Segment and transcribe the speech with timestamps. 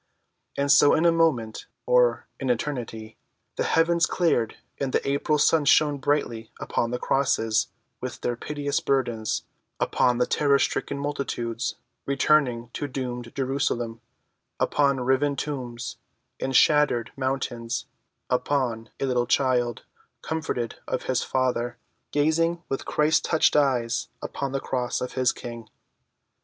[0.57, 6.51] And so in a moment—or an eternity—the heavens cleared and the April sun shone brightly
[6.59, 7.67] upon the crosses
[7.99, 9.43] with their piteous burdens,
[9.79, 11.75] upon the terror‐stricken multitudes
[12.07, 14.01] returning to doomed Jerusalem,
[14.59, 15.97] upon riven tombs
[16.39, 17.85] and shattered mountains,
[18.27, 19.83] upon a little child,
[20.23, 21.77] comforted of his Father,
[22.09, 25.69] gazing with Christ‐touched eyes upon the cross of his King.